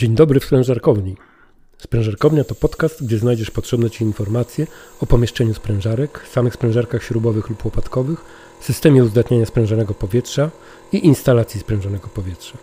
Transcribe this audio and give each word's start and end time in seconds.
Dzień 0.00 0.14
dobry 0.14 0.40
w 0.40 0.44
sprężarkowni. 0.44 1.16
Sprężarkownia 1.78 2.44
to 2.44 2.54
podcast, 2.54 3.04
gdzie 3.04 3.18
znajdziesz 3.18 3.50
potrzebne 3.50 3.90
Ci 3.90 4.04
informacje 4.04 4.66
o 5.00 5.06
pomieszczeniu 5.06 5.54
sprężarek, 5.54 6.26
samych 6.32 6.54
sprężarkach 6.54 7.02
śrubowych 7.02 7.48
lub 7.48 7.64
łopatkowych, 7.64 8.24
systemie 8.60 9.04
uzdatniania 9.04 9.46
sprężonego 9.46 9.94
powietrza 9.94 10.50
i 10.92 11.06
instalacji 11.06 11.60
sprężonego 11.60 12.08
powietrza. 12.08 12.58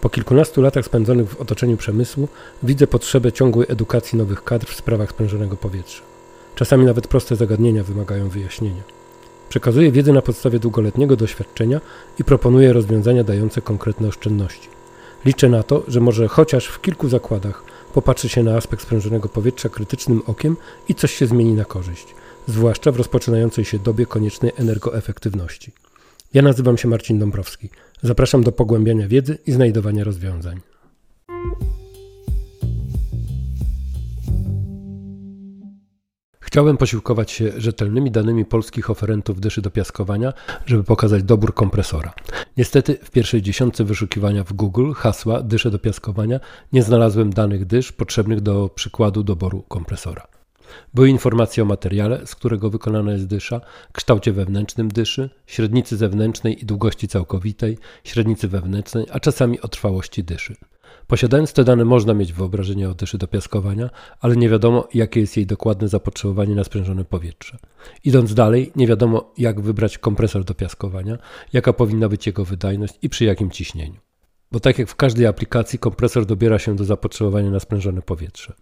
Po 0.00 0.08
kilkunastu 0.08 0.62
latach 0.62 0.84
spędzonych 0.84 1.30
w 1.30 1.40
otoczeniu 1.40 1.76
przemysłu 1.76 2.28
widzę 2.62 2.86
potrzebę 2.86 3.32
ciągłej 3.32 3.66
edukacji 3.70 4.18
nowych 4.18 4.44
kadr 4.44 4.66
w 4.66 4.76
sprawach 4.76 5.10
sprężonego 5.10 5.56
powietrza. 5.56 6.02
Czasami 6.54 6.84
nawet 6.84 7.06
proste 7.08 7.36
zagadnienia 7.36 7.84
wymagają 7.84 8.28
wyjaśnienia. 8.28 8.82
Przekazuję 9.48 9.92
wiedzę 9.92 10.12
na 10.12 10.22
podstawie 10.22 10.58
długoletniego 10.58 11.16
doświadczenia 11.16 11.80
i 12.18 12.24
proponuję 12.24 12.72
rozwiązania 12.72 13.24
dające 13.24 13.60
konkretne 13.60 14.08
oszczędności. 14.08 14.75
Liczę 15.26 15.48
na 15.48 15.62
to, 15.62 15.84
że 15.88 16.00
może 16.00 16.28
chociaż 16.28 16.66
w 16.66 16.80
kilku 16.80 17.08
zakładach 17.08 17.62
popatrzy 17.94 18.28
się 18.28 18.42
na 18.42 18.56
aspekt 18.56 18.82
sprężonego 18.82 19.28
powietrza 19.28 19.68
krytycznym 19.68 20.22
okiem 20.26 20.56
i 20.88 20.94
coś 20.94 21.14
się 21.14 21.26
zmieni 21.26 21.54
na 21.54 21.64
korzyść, 21.64 22.06
zwłaszcza 22.46 22.92
w 22.92 22.96
rozpoczynającej 22.96 23.64
się 23.64 23.78
dobie 23.78 24.06
koniecznej 24.06 24.52
energoefektywności. 24.56 25.72
Ja 26.34 26.42
nazywam 26.42 26.78
się 26.78 26.88
Marcin 26.88 27.18
Dąbrowski. 27.18 27.70
Zapraszam 28.02 28.42
do 28.42 28.52
pogłębiania 28.52 29.08
wiedzy 29.08 29.38
i 29.46 29.52
znajdowania 29.52 30.04
rozwiązań. 30.04 30.60
Chciałem 36.40 36.76
posiłkować 36.76 37.30
się 37.30 37.52
rzetelnymi 37.56 38.10
danymi 38.10 38.44
polskich 38.44 38.90
oferentów 38.90 39.40
dyszy 39.40 39.62
do 39.62 39.70
piaskowania, 39.70 40.32
żeby 40.66 40.84
pokazać 40.84 41.22
dobór 41.22 41.54
kompresora. 41.54 42.12
Niestety 42.56 42.98
w 43.02 43.10
pierwszej 43.10 43.42
dziesiątce 43.42 43.84
wyszukiwania 43.84 44.44
w 44.44 44.52
Google 44.52 44.92
hasła 44.92 45.42
dysze 45.42 45.70
do 45.70 45.78
piaskowania 45.78 46.40
nie 46.72 46.82
znalazłem 46.82 47.32
danych 47.32 47.64
dysz 47.64 47.92
potrzebnych 47.92 48.40
do 48.40 48.68
przykładu 48.68 49.22
doboru 49.22 49.62
kompresora. 49.68 50.26
Były 50.94 51.08
informacje 51.08 51.62
o 51.62 51.66
materiale, 51.66 52.26
z 52.26 52.34
którego 52.34 52.70
wykonana 52.70 53.12
jest 53.12 53.26
dysza, 53.26 53.60
kształcie 53.92 54.32
wewnętrznym 54.32 54.88
dyszy, 54.88 55.30
średnicy 55.46 55.96
zewnętrznej 55.96 56.62
i 56.62 56.66
długości 56.66 57.08
całkowitej, 57.08 57.78
średnicy 58.04 58.48
wewnętrznej, 58.48 59.06
a 59.12 59.20
czasami 59.20 59.60
o 59.60 59.68
trwałości 59.68 60.24
dyszy. 60.24 60.56
Posiadając 61.06 61.52
te 61.52 61.64
dane 61.64 61.84
można 61.84 62.14
mieć 62.14 62.32
wyobrażenie 62.32 62.90
o 62.90 62.94
dyszy 62.94 63.18
do 63.18 63.26
piaskowania, 63.26 63.90
ale 64.20 64.36
nie 64.36 64.48
wiadomo 64.48 64.88
jakie 64.94 65.20
jest 65.20 65.36
jej 65.36 65.46
dokładne 65.46 65.88
zapotrzebowanie 65.88 66.54
na 66.54 66.64
sprężone 66.64 67.04
powietrze. 67.04 67.58
Idąc 68.04 68.34
dalej, 68.34 68.72
nie 68.76 68.86
wiadomo 68.86 69.32
jak 69.38 69.60
wybrać 69.60 69.98
kompresor 69.98 70.44
do 70.44 70.54
piaskowania, 70.54 71.18
jaka 71.52 71.72
powinna 71.72 72.08
być 72.08 72.26
jego 72.26 72.44
wydajność 72.44 72.94
i 73.02 73.08
przy 73.08 73.24
jakim 73.24 73.50
ciśnieniu. 73.50 74.00
Bo 74.52 74.60
tak 74.60 74.78
jak 74.78 74.88
w 74.88 74.96
każdej 74.96 75.26
aplikacji, 75.26 75.78
kompresor 75.78 76.26
dobiera 76.26 76.58
się 76.58 76.76
do 76.76 76.84
zapotrzebowania 76.84 77.50
na 77.50 77.60
sprężone 77.60 78.02
powietrze. 78.02 78.54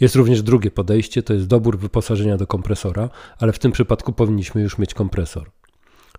Jest 0.00 0.16
również 0.16 0.42
drugie 0.42 0.70
podejście, 0.70 1.22
to 1.22 1.34
jest 1.34 1.46
dobór 1.46 1.78
wyposażenia 1.78 2.36
do 2.36 2.46
kompresora, 2.46 3.10
ale 3.38 3.52
w 3.52 3.58
tym 3.58 3.72
przypadku 3.72 4.12
powinniśmy 4.12 4.62
już 4.62 4.78
mieć 4.78 4.94
kompresor. 4.94 5.50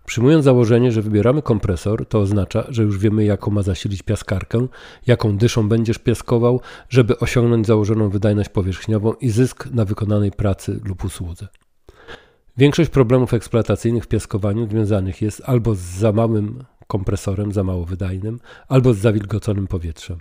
Przyjmując 0.08 0.44
założenie, 0.44 0.92
że 0.92 1.02
wybieramy 1.02 1.42
kompresor, 1.42 2.06
to 2.06 2.20
oznacza, 2.20 2.64
że 2.68 2.82
już 2.82 2.98
wiemy, 2.98 3.24
jaką 3.24 3.50
ma 3.50 3.62
zasilić 3.62 4.02
piaskarkę, 4.02 4.66
jaką 5.06 5.36
dyszą 5.36 5.68
będziesz 5.68 5.98
piaskował, 5.98 6.60
żeby 6.88 7.18
osiągnąć 7.18 7.66
założoną 7.66 8.08
wydajność 8.08 8.48
powierzchniową 8.48 9.12
i 9.12 9.30
zysk 9.30 9.66
na 9.70 9.84
wykonanej 9.84 10.30
pracy 10.30 10.80
lub 10.84 11.04
usłudze. 11.04 11.48
Większość 12.56 12.90
problemów 12.90 13.34
eksploatacyjnych 13.34 14.04
w 14.04 14.08
piaskowaniu 14.08 14.68
związanych 14.70 15.22
jest 15.22 15.42
albo 15.46 15.74
z 15.74 15.78
za 15.78 16.12
małym 16.12 16.64
kompresorem, 16.86 17.52
za 17.52 17.64
mało 17.64 17.84
wydajnym, 17.84 18.40
albo 18.68 18.94
z 18.94 18.98
zawilgoconym 18.98 19.66
powietrzem. 19.66 20.18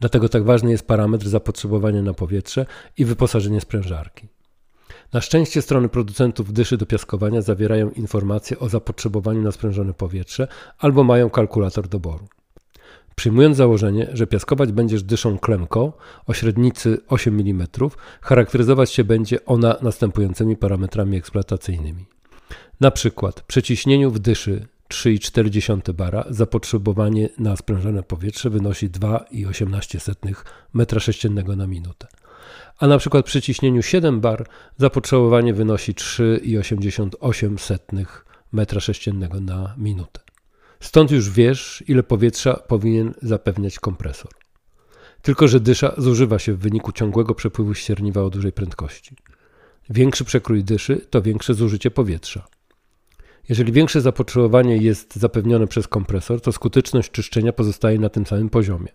Dlatego 0.00 0.28
tak 0.28 0.44
ważny 0.44 0.70
jest 0.70 0.86
parametr 0.86 1.28
zapotrzebowania 1.28 2.02
na 2.02 2.14
powietrze 2.14 2.66
i 2.98 3.04
wyposażenie 3.04 3.60
sprężarki. 3.60 4.28
Na 5.12 5.20
szczęście 5.20 5.62
strony 5.62 5.88
producentów 5.88 6.52
dyszy 6.52 6.76
do 6.76 6.86
piaskowania 6.86 7.42
zawierają 7.42 7.90
informacje 7.90 8.58
o 8.58 8.68
zapotrzebowaniu 8.68 9.42
na 9.42 9.52
sprężone 9.52 9.94
powietrze 9.94 10.48
albo 10.78 11.04
mają 11.04 11.30
kalkulator 11.30 11.88
doboru. 11.88 12.28
Przyjmując 13.14 13.56
założenie, 13.56 14.08
że 14.12 14.26
piaskować 14.26 14.72
będziesz 14.72 15.02
dyszą 15.02 15.38
klemko 15.38 15.92
o 16.26 16.34
średnicy 16.34 16.98
8 17.08 17.40
mm, 17.40 17.66
charakteryzować 18.20 18.92
się 18.92 19.04
będzie 19.04 19.44
ona 19.44 19.76
następującymi 19.82 20.56
parametrami 20.56 21.16
eksploatacyjnymi. 21.16 22.06
Na 22.80 22.90
przykład 22.90 23.42
przy 23.42 23.62
ciśnieniu 23.62 24.10
w 24.10 24.18
dyszy 24.18 24.66
3,4 24.88 25.92
bara 25.92 26.24
zapotrzebowanie 26.30 27.28
na 27.38 27.56
sprężone 27.56 28.02
powietrze 28.02 28.50
wynosi 28.50 28.90
2,18 28.90 30.34
m3 30.74 31.56
na 31.56 31.66
minutę 31.66 32.08
a 32.78 32.86
na 32.86 32.98
przykład 32.98 33.26
przy 33.26 33.42
ciśnieniu 33.42 33.82
7 33.82 34.20
bar 34.20 34.46
zapotrzebowanie 34.76 35.54
wynosi 35.54 35.94
3,88 35.94 38.06
m3 38.54 39.40
na 39.40 39.74
minutę. 39.78 40.20
Stąd 40.80 41.10
już 41.10 41.30
wiesz, 41.30 41.84
ile 41.88 42.02
powietrza 42.02 42.54
powinien 42.54 43.14
zapewniać 43.22 43.78
kompresor. 43.78 44.30
Tylko, 45.22 45.48
że 45.48 45.60
dysza 45.60 45.94
zużywa 45.98 46.38
się 46.38 46.52
w 46.52 46.58
wyniku 46.58 46.92
ciągłego 46.92 47.34
przepływu 47.34 47.74
ścierniwa 47.74 48.22
o 48.22 48.30
dużej 48.30 48.52
prędkości. 48.52 49.16
Większy 49.90 50.24
przekrój 50.24 50.64
dyszy 50.64 51.06
to 51.10 51.22
większe 51.22 51.54
zużycie 51.54 51.90
powietrza. 51.90 52.46
Jeżeli 53.48 53.72
większe 53.72 54.00
zapotrzebowanie 54.00 54.76
jest 54.76 55.16
zapewnione 55.16 55.66
przez 55.66 55.88
kompresor, 55.88 56.40
to 56.40 56.52
skuteczność 56.52 57.10
czyszczenia 57.10 57.52
pozostaje 57.52 57.98
na 57.98 58.08
tym 58.08 58.26
samym 58.26 58.50
poziomie. 58.50 58.88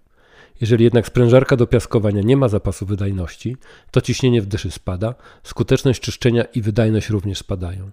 Jeżeli 0.61 0.83
jednak 0.83 1.07
sprężarka 1.07 1.55
do 1.55 1.67
piaskowania 1.67 2.21
nie 2.21 2.37
ma 2.37 2.47
zapasu 2.47 2.85
wydajności, 2.85 3.57
to 3.91 4.01
ciśnienie 4.01 4.41
w 4.41 4.45
dyszy 4.45 4.71
spada, 4.71 5.15
skuteczność 5.43 6.01
czyszczenia 6.01 6.43
i 6.43 6.61
wydajność 6.61 7.09
również 7.09 7.37
spadają. 7.37 7.91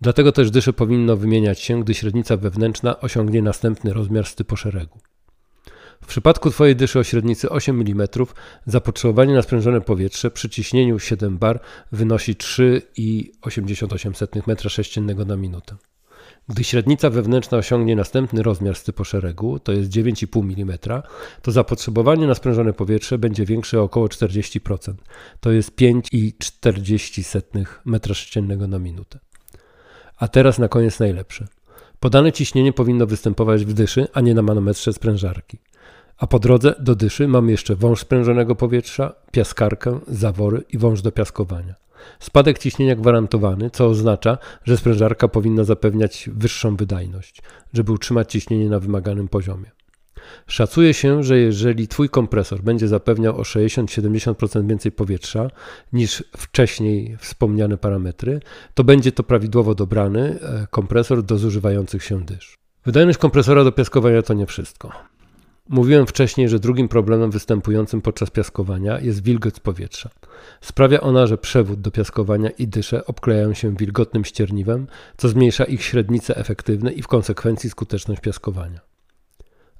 Dlatego 0.00 0.32
też 0.32 0.50
dysze 0.50 0.72
powinno 0.72 1.16
wymieniać 1.16 1.60
się, 1.60 1.80
gdy 1.80 1.94
średnica 1.94 2.36
wewnętrzna 2.36 3.00
osiągnie 3.00 3.42
następny 3.42 3.92
rozmiar 3.92 4.26
stypu 4.26 4.56
szeregu. 4.56 4.98
W 6.02 6.06
przypadku 6.06 6.50
Twojej 6.50 6.76
dyszy 6.76 6.98
o 6.98 7.04
średnicy 7.04 7.50
8 7.50 7.80
mm 7.80 8.08
zapotrzebowanie 8.66 9.34
na 9.34 9.42
sprężone 9.42 9.80
powietrze 9.80 10.30
przy 10.30 10.48
ciśnieniu 10.48 10.98
7 10.98 11.38
bar 11.38 11.60
wynosi 11.92 12.34
3,88 12.34 14.42
m3 14.42 15.26
na 15.26 15.36
minutę. 15.36 15.76
Gdy 16.48 16.64
średnica 16.64 17.10
wewnętrzna 17.10 17.58
osiągnie 17.58 17.96
następny 17.96 18.42
rozmiar 18.42 18.76
stypu 18.76 19.04
szeregu, 19.04 19.58
to 19.58 19.72
jest 19.72 19.90
9,5 19.90 20.62
mm, 20.62 20.78
to 21.42 21.52
zapotrzebowanie 21.52 22.26
na 22.26 22.34
sprężone 22.34 22.72
powietrze 22.72 23.18
będzie 23.18 23.44
większe 23.44 23.80
o 23.80 23.82
około 23.82 24.06
40%, 24.06 24.94
to 25.40 25.52
jest 25.52 25.76
5,40 25.76 27.64
m3 27.86 28.68
na 28.68 28.78
minutę. 28.78 29.18
A 30.16 30.28
teraz 30.28 30.58
na 30.58 30.68
koniec 30.68 30.98
najlepsze. 30.98 31.46
Podane 32.00 32.32
ciśnienie 32.32 32.72
powinno 32.72 33.06
występować 33.06 33.64
w 33.64 33.72
dyszy, 33.72 34.08
a 34.12 34.20
nie 34.20 34.34
na 34.34 34.42
manometrze 34.42 34.92
sprężarki. 34.92 35.58
A 36.18 36.26
po 36.26 36.38
drodze 36.38 36.74
do 36.80 36.94
dyszy 36.94 37.28
mamy 37.28 37.50
jeszcze 37.50 37.76
wąż 37.76 38.00
sprężonego 38.00 38.54
powietrza, 38.54 39.14
piaskarkę, 39.32 40.00
zawory 40.08 40.64
i 40.72 40.78
wąż 40.78 41.02
do 41.02 41.12
piaskowania. 41.12 41.74
Spadek 42.20 42.58
ciśnienia 42.58 42.96
gwarantowany, 42.96 43.70
co 43.70 43.86
oznacza, 43.86 44.38
że 44.64 44.76
sprężarka 44.76 45.28
powinna 45.28 45.64
zapewniać 45.64 46.30
wyższą 46.32 46.76
wydajność, 46.76 47.42
żeby 47.72 47.92
utrzymać 47.92 48.32
ciśnienie 48.32 48.70
na 48.70 48.80
wymaganym 48.80 49.28
poziomie. 49.28 49.70
Szacuje 50.46 50.94
się, 50.94 51.22
że 51.22 51.38
jeżeli 51.38 51.88
Twój 51.88 52.08
kompresor 52.08 52.62
będzie 52.62 52.88
zapewniał 52.88 53.36
o 53.36 53.42
60-70% 53.42 54.66
więcej 54.66 54.92
powietrza 54.92 55.50
niż 55.92 56.24
wcześniej 56.36 57.16
wspomniane 57.20 57.78
parametry, 57.78 58.40
to 58.74 58.84
będzie 58.84 59.12
to 59.12 59.22
prawidłowo 59.22 59.74
dobrany 59.74 60.38
e, 60.40 60.66
kompresor 60.70 61.22
do 61.22 61.38
zużywających 61.38 62.04
się 62.04 62.24
dysz. 62.24 62.58
Wydajność 62.86 63.18
kompresora 63.18 63.64
do 63.64 63.72
piaskowania 63.72 64.22
to 64.22 64.34
nie 64.34 64.46
wszystko. 64.46 64.92
Mówiłem 65.68 66.06
wcześniej, 66.06 66.48
że 66.48 66.58
drugim 66.58 66.88
problemem 66.88 67.30
występującym 67.30 68.00
podczas 68.00 68.30
piaskowania 68.30 69.00
jest 69.00 69.22
wilgoć 69.22 69.60
powietrza. 69.60 70.10
Sprawia 70.60 71.00
ona, 71.00 71.26
że 71.26 71.38
przewód 71.38 71.80
do 71.80 71.90
piaskowania 71.90 72.50
i 72.50 72.68
dysze 72.68 73.06
obklejają 73.06 73.54
się 73.54 73.76
wilgotnym 73.76 74.24
ścierniwem, 74.24 74.86
co 75.16 75.28
zmniejsza 75.28 75.64
ich 75.64 75.82
średnice 75.82 76.36
efektywne 76.36 76.92
i 76.92 77.02
w 77.02 77.06
konsekwencji 77.06 77.70
skuteczność 77.70 78.20
piaskowania. 78.20 78.80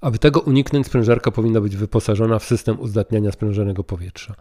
Aby 0.01 0.19
tego 0.19 0.41
uniknąć, 0.41 0.87
sprężarka 0.87 1.31
powinna 1.31 1.61
być 1.61 1.77
wyposażona 1.77 2.39
w 2.39 2.45
system 2.45 2.81
uzdatniania 2.81 3.33
sprężonego 3.33 3.85
powietrza. 3.85 4.35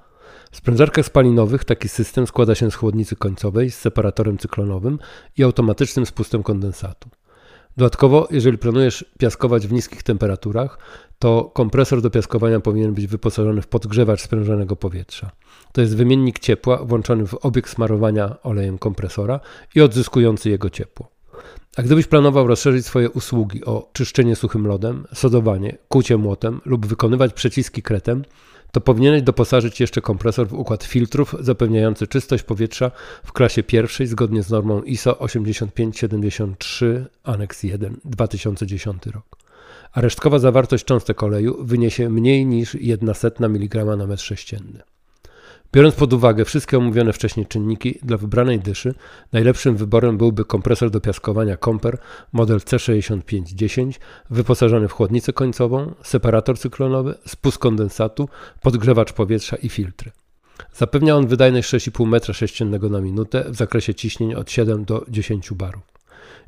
W 0.52 0.58
sprężarkach 0.58 1.06
spalinowych 1.06 1.64
taki 1.64 1.90
system 1.90 2.28
składa 2.28 2.56
się 2.56 2.72
z 2.72 2.76
chłodnicy 2.76 3.16
końcowej 3.16 3.72
z 3.72 3.78
separatorem 3.78 4.38
cyklonowym 4.38 5.00
i 5.38 5.44
automatycznym 5.44 6.06
spustem 6.06 6.44
kondensatu. 6.44 7.10
Dodatkowo, 7.78 8.28
jeżeli 8.32 8.58
planujesz 8.58 9.06
piaskować 9.20 9.68
w 9.68 9.72
niskich 9.72 10.04
temperaturach, 10.04 10.80
to 11.20 11.52
kompresor 11.54 12.02
do 12.02 12.10
piaskowania 12.10 12.60
powinien 12.60 12.94
być 12.94 13.08
wyposażony 13.08 13.62
w 13.62 13.68
podgrzewacz 13.68 14.22
sprężonego 14.22 14.76
powietrza. 14.76 15.32
To 15.72 15.82
jest 15.82 15.96
wymiennik 15.96 16.40
ciepła 16.40 16.78
włączony 16.78 17.28
w 17.28 17.34
obieg 17.34 17.70
smarowania 17.70 18.36
olejem 18.44 18.78
kompresora 18.78 19.40
i 19.76 19.82
odzyskujący 19.82 20.50
jego 20.50 20.70
ciepło. 20.70 21.12
A 21.78 21.82
gdybyś 21.82 22.08
planował 22.08 22.48
rozszerzyć 22.48 22.86
swoje 22.86 23.10
usługi 23.10 23.66
o 23.66 23.90
czyszczenie 23.94 24.36
suchym 24.36 24.68
lodem, 24.68 25.06
sodowanie, 25.14 25.78
kucie 25.88 26.18
młotem 26.18 26.62
lub 26.66 26.86
wykonywać 26.86 27.34
przeciski 27.34 27.82
kretem, 27.82 28.24
to 28.78 28.82
powinieneś 28.82 29.22
doposażyć 29.22 29.80
jeszcze 29.80 30.02
kompresor 30.02 30.48
w 30.48 30.54
układ 30.54 30.84
filtrów 30.84 31.36
zapewniający 31.40 32.08
czystość 32.08 32.44
powietrza 32.44 32.92
w 33.24 33.34
klasie 33.34 33.64
pierwszej 33.64 34.08
zgodnie 34.08 34.44
z 34.44 34.50
normą 34.50 34.82
ISO 34.82 35.20
8573 35.20 37.06
Annex 37.24 37.64
1 37.64 37.98
2010 38.06 39.06
rok. 39.06 39.38
A 39.92 40.02
resztkowa 40.02 40.40
zawartość 40.40 40.86
cząstek 40.86 41.24
oleju 41.24 41.66
wyniesie 41.66 42.10
mniej 42.10 42.46
niż 42.46 42.76
1,1 42.76 43.46
mg 43.46 43.86
na 43.86 44.08
metr 44.08 44.24
sześcienny. 44.24 44.80
Biorąc 45.74 45.96
pod 45.96 46.14
uwagę 46.14 46.46
wszystkie 46.46 46.78
omówione 46.78 47.14
wcześniej 47.14 47.46
czynniki, 47.46 48.00
dla 48.04 48.18
wybranej 48.18 48.60
dyszy 48.60 48.94
najlepszym 49.34 49.76
wyborem 49.76 50.18
byłby 50.18 50.46
kompresor 50.46 50.90
do 50.90 51.02
piaskowania 51.02 51.58
Comper 51.58 51.98
model 52.34 52.58
C6510 52.58 53.92
wyposażony 54.30 54.88
w 54.88 54.92
chłodnicę 54.92 55.34
końcową, 55.34 55.94
separator 56.04 56.60
cyklonowy, 56.60 57.16
spust 57.26 57.58
kondensatu, 57.58 58.30
podgrzewacz 58.62 59.14
powietrza 59.14 59.56
i 59.56 59.70
filtry. 59.70 60.12
Zapewnia 60.74 61.16
on 61.16 61.28
wydajność 61.28 61.74
6,5 61.74 62.20
m3 62.20 62.90
na 62.90 63.02
minutę 63.02 63.46
w 63.50 63.56
zakresie 63.56 63.94
ciśnień 63.94 64.34
od 64.34 64.52
7 64.52 64.86
do 64.86 65.06
10 65.10 65.54
barów. 65.54 65.97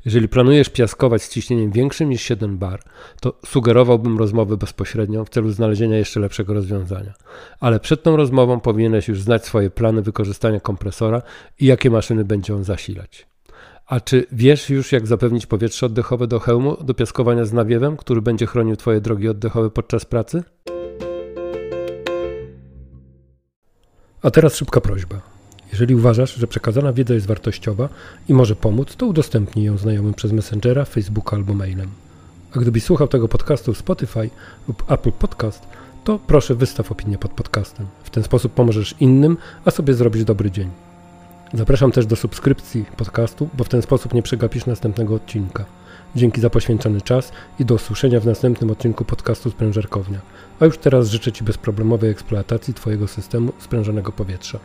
Jeżeli 0.04 0.28
planujesz 0.28 0.68
piaskować 0.68 1.22
z 1.22 1.28
ciśnieniem 1.28 1.70
większym 1.70 2.08
niż 2.08 2.22
7 2.22 2.58
bar, 2.58 2.82
to 3.20 3.38
sugerowałbym 3.46 4.18
rozmowę 4.18 4.56
bezpośrednią 4.56 5.24
w 5.24 5.28
celu 5.28 5.50
znalezienia 5.50 5.98
jeszcze 5.98 6.20
lepszego 6.20 6.54
rozwiązania. 6.54 7.14
Ale 7.60 7.80
przed 7.80 8.02
tą 8.02 8.16
rozmową 8.16 8.60
powinieneś 8.60 9.08
już 9.08 9.22
znać 9.22 9.46
swoje 9.46 9.70
plany 9.70 10.02
wykorzystania 10.02 10.60
kompresora 10.60 11.22
i 11.58 11.66
jakie 11.66 11.90
maszyny 11.90 12.24
będzie 12.24 12.54
on 12.54 12.64
zasilać. 12.64 13.26
A 13.86 14.00
czy 14.00 14.26
wiesz 14.32 14.70
już, 14.70 14.92
jak 14.92 15.06
zapewnić 15.06 15.46
powietrze 15.46 15.86
oddechowe 15.86 16.26
do 16.26 16.40
hełmu 16.40 16.76
do 16.84 16.94
piaskowania 16.94 17.44
z 17.44 17.52
nawiewem, 17.52 17.96
który 17.96 18.22
będzie 18.22 18.46
chronił 18.46 18.76
Twoje 18.76 19.00
drogi 19.00 19.28
oddechowe 19.28 19.70
podczas 19.70 20.04
pracy? 20.04 20.42
A 24.22 24.30
teraz 24.30 24.56
szybka 24.56 24.80
prośba. 24.80 25.39
Jeżeli 25.72 25.94
uważasz, 25.94 26.34
że 26.34 26.46
przekazana 26.46 26.92
wiedza 26.92 27.14
jest 27.14 27.26
wartościowa 27.26 27.88
i 28.28 28.34
może 28.34 28.56
pomóc, 28.56 28.96
to 28.96 29.06
udostępnij 29.06 29.64
ją 29.64 29.78
znajomym 29.78 30.14
przez 30.14 30.32
Messengera, 30.32 30.84
Facebooka 30.84 31.36
albo 31.36 31.54
mailem. 31.54 31.90
A 32.56 32.58
gdybyś 32.58 32.84
słuchał 32.84 33.08
tego 33.08 33.28
podcastu 33.28 33.74
w 33.74 33.78
Spotify 33.78 34.30
lub 34.68 34.92
Apple 34.92 35.12
Podcast, 35.12 35.66
to 36.04 36.18
proszę 36.26 36.54
wystaw 36.54 36.92
opinię 36.92 37.18
pod 37.18 37.30
podcastem. 37.30 37.86
W 38.04 38.10
ten 38.10 38.22
sposób 38.22 38.54
pomożesz 38.54 38.94
innym, 39.00 39.36
a 39.64 39.70
sobie 39.70 39.94
zrobić 39.94 40.24
dobry 40.24 40.50
dzień. 40.50 40.70
Zapraszam 41.54 41.92
też 41.92 42.06
do 42.06 42.16
subskrypcji 42.16 42.84
podcastu, 42.96 43.48
bo 43.54 43.64
w 43.64 43.68
ten 43.68 43.82
sposób 43.82 44.14
nie 44.14 44.22
przegapisz 44.22 44.66
następnego 44.66 45.14
odcinka. 45.14 45.64
Dzięki 46.16 46.40
za 46.40 46.50
poświęcony 46.50 47.00
czas 47.00 47.32
i 47.58 47.64
do 47.64 47.74
usłyszenia 47.74 48.20
w 48.20 48.26
następnym 48.26 48.70
odcinku 48.70 49.04
podcastu 49.04 49.50
Sprężerkownia. 49.50 50.20
A 50.60 50.64
już 50.64 50.78
teraz 50.78 51.08
życzę 51.08 51.32
Ci 51.32 51.44
bezproblemowej 51.44 52.10
eksploatacji 52.10 52.74
Twojego 52.74 53.08
systemu 53.08 53.52
sprężonego 53.58 54.12
powietrza. 54.12 54.58